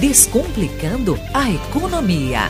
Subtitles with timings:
[0.00, 2.40] Descomplicando a economia.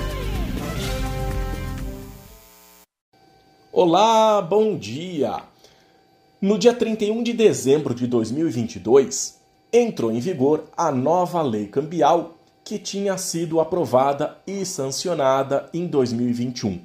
[3.70, 5.42] Olá, bom dia!
[6.40, 9.38] No dia 31 de dezembro de 2022,
[9.70, 12.34] entrou em vigor a nova lei cambial
[12.64, 16.80] que tinha sido aprovada e sancionada em 2021.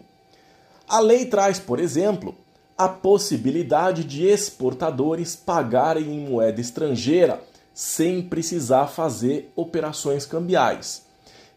[0.90, 2.36] A lei traz, por exemplo,
[2.78, 7.42] a possibilidade de exportadores pagarem em moeda estrangeira
[7.74, 11.04] sem precisar fazer operações cambiais.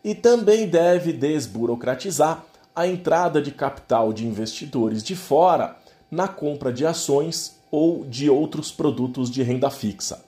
[0.04, 2.44] E também deve desburocratizar
[2.74, 5.76] a entrada de capital de investidores de fora
[6.10, 10.22] na compra de ações ou de outros produtos de renda fixa.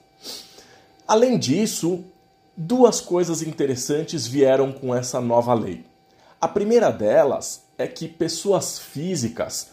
[1.07, 2.03] Além disso,
[2.57, 5.85] duas coisas interessantes vieram com essa nova lei.
[6.39, 9.69] A primeira delas é que pessoas físicas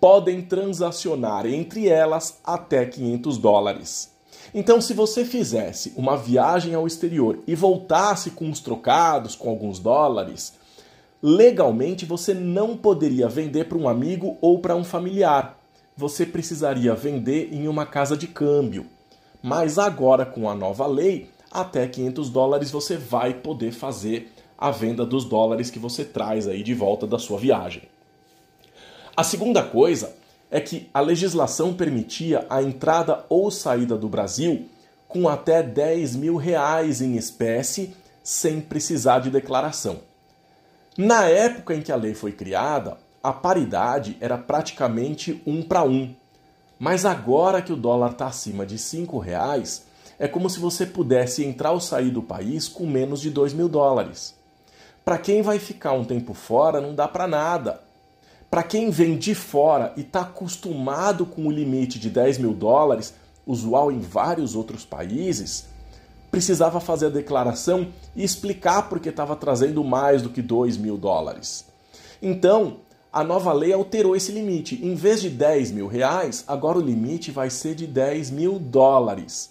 [0.00, 4.13] podem transacionar entre elas até 500 dólares.
[4.52, 9.78] Então, se você fizesse uma viagem ao exterior e voltasse com os trocados, com alguns
[9.78, 10.54] dólares,
[11.22, 15.58] legalmente você não poderia vender para um amigo ou para um familiar.
[15.96, 18.86] Você precisaria vender em uma casa de câmbio.
[19.42, 25.04] Mas agora, com a nova lei, até 500 dólares você vai poder fazer a venda
[25.04, 27.82] dos dólares que você traz aí de volta da sua viagem.
[29.16, 30.16] A segunda coisa
[30.54, 34.68] é que a legislação permitia a entrada ou saída do Brasil
[35.08, 39.98] com até 10 mil reais em espécie sem precisar de declaração.
[40.96, 46.14] Na época em que a lei foi criada, a paridade era praticamente um para um.
[46.78, 49.86] Mas agora que o dólar está acima de 5 reais,
[50.20, 53.68] é como se você pudesse entrar ou sair do país com menos de 2 mil
[53.68, 54.36] dólares.
[55.04, 57.80] Para quem vai ficar um tempo fora, não dá para nada.
[58.54, 63.12] Para quem vem de fora e está acostumado com o limite de 10 mil dólares,
[63.44, 65.66] usual em vários outros países,
[66.30, 71.64] precisava fazer a declaração e explicar porque estava trazendo mais do que 2 mil dólares.
[72.22, 72.76] Então,
[73.12, 74.78] a nova lei alterou esse limite.
[74.86, 79.50] Em vez de 10 mil reais, agora o limite vai ser de 10 mil dólares.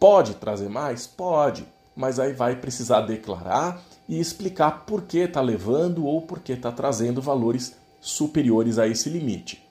[0.00, 1.06] Pode trazer mais?
[1.06, 6.52] Pode, mas aí vai precisar declarar e explicar por que está levando ou por que
[6.52, 9.66] está trazendo valores superiores a esse limite.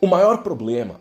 [0.00, 0.98] O maior problema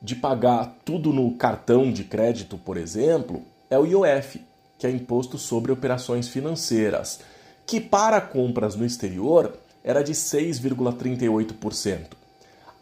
[0.00, 4.40] de pagar tudo no cartão de crédito, por exemplo, é o IOF,
[4.78, 7.20] que é Imposto sobre Operações Financeiras,
[7.66, 12.16] que para compras no exterior era de 6,38%.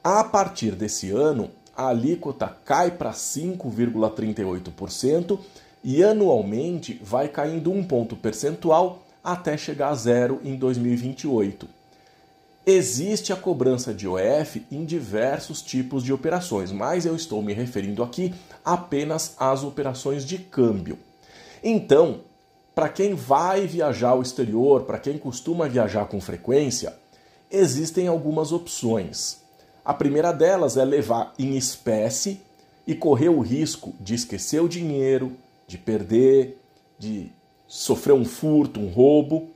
[0.05, 5.41] A partir desse ano, a alíquota cai para 5,38%
[5.83, 11.75] e anualmente vai caindo um ponto percentual até chegar a zero em 2028.
[12.69, 18.03] Existe a cobrança de OF em diversos tipos de operações, mas eu estou me referindo
[18.03, 18.35] aqui
[18.65, 20.99] apenas às operações de câmbio.
[21.63, 22.23] Então,
[22.75, 26.93] para quem vai viajar ao exterior, para quem costuma viajar com frequência,
[27.49, 29.43] existem algumas opções.
[29.85, 32.41] A primeira delas é levar em espécie
[32.85, 35.37] e correr o risco de esquecer o dinheiro,
[35.69, 36.61] de perder,
[36.99, 37.31] de
[37.69, 39.55] sofrer um furto, um roubo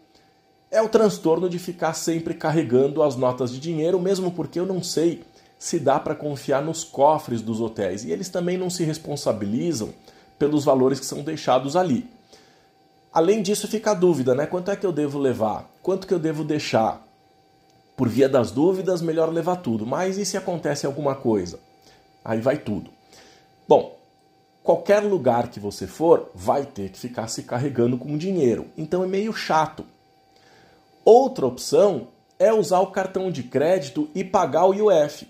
[0.70, 4.82] é o transtorno de ficar sempre carregando as notas de dinheiro, mesmo porque eu não
[4.82, 5.25] sei
[5.58, 9.92] se dá para confiar nos cofres dos hotéis e eles também não se responsabilizam
[10.38, 12.09] pelos valores que são deixados ali.
[13.12, 14.47] Além disso, fica a dúvida, né?
[14.47, 15.69] Quanto é que eu devo levar?
[15.82, 17.04] Quanto que eu devo deixar?
[17.97, 19.84] Por via das dúvidas, melhor levar tudo.
[19.84, 21.59] Mas e se acontece alguma coisa?
[22.25, 22.91] Aí vai tudo.
[23.69, 23.98] Bom,
[24.62, 28.66] qualquer lugar que você for, vai ter que ficar se carregando com dinheiro.
[28.78, 29.84] Então é meio chato.
[31.05, 35.27] Outra opção é usar o cartão de crédito e pagar o IOF.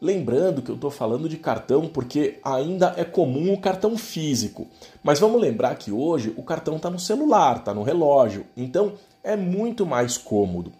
[0.00, 4.68] Lembrando que eu estou falando de cartão porque ainda é comum o cartão físico.
[5.02, 8.46] Mas vamos lembrar que hoje o cartão está no celular, está no relógio.
[8.56, 8.92] Então
[9.24, 10.72] é muito mais cômodo.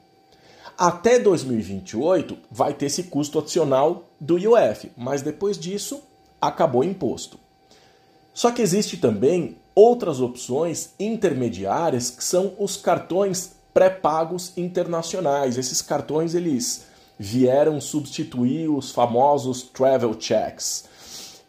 [0.77, 6.01] Até 2028 vai ter esse custo adicional do IOF, mas depois disso
[6.41, 7.41] acabou o imposto.
[8.33, 15.59] Só que existe também outras opções intermediárias que são os cartões pré-pagos internacionais.
[15.59, 16.87] Esses cartões eles
[17.19, 20.89] vieram substituir os famosos travel checks.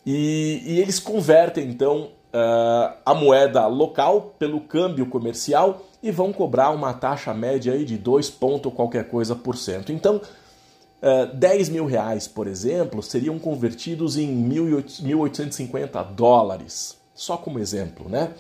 [0.06, 6.72] E, e eles convertem então uh, a moeda local pelo câmbio comercial e vão cobrar
[6.72, 9.92] uma taxa média aí de 2 ponto qualquer coisa por cento.
[9.92, 10.22] Então,
[11.02, 16.98] uh, 10 mil reais, por exemplo, seriam convertidos em 1.850 dólares.
[17.14, 18.32] Só como exemplo, né?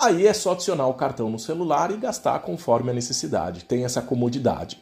[0.00, 3.66] Aí é só adicionar o cartão no celular e gastar conforme a necessidade.
[3.66, 4.80] Tem essa comodidade.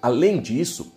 [0.00, 0.92] Além disso,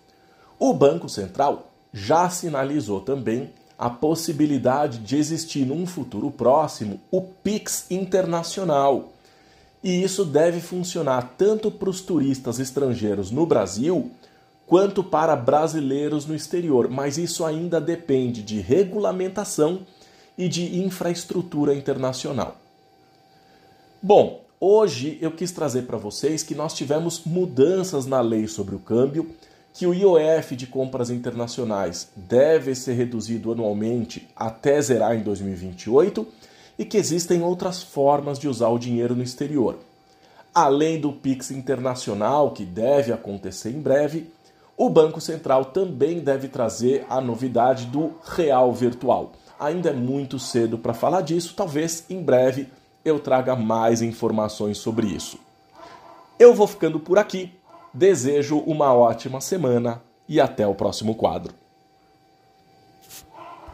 [0.59, 7.89] o Banco Central já sinalizou também a possibilidade de existir num futuro próximo o Pix
[7.89, 9.11] internacional,
[9.83, 14.11] E isso deve funcionar tanto para os turistas estrangeiros no Brasil
[14.65, 19.81] quanto para brasileiros no exterior, mas isso ainda depende de regulamentação
[20.37, 22.57] e de infraestrutura internacional.
[24.01, 28.79] Bom, hoje eu quis trazer para vocês que nós tivemos mudanças na lei sobre o
[28.79, 29.31] câmbio,
[29.73, 36.27] que o IOF de compras internacionais deve ser reduzido anualmente até zerar em 2028
[36.77, 39.79] e que existem outras formas de usar o dinheiro no exterior.
[40.53, 44.29] Além do Pix internacional, que deve acontecer em breve,
[44.77, 49.31] o Banco Central também deve trazer a novidade do real virtual.
[49.59, 52.67] Ainda é muito cedo para falar disso, talvez em breve
[53.07, 55.39] eu traga mais informações sobre isso.
[56.37, 57.53] Eu vou ficando por aqui,
[57.93, 61.53] desejo uma ótima semana e até o próximo quadro.